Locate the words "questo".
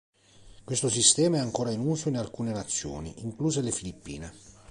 0.63-0.89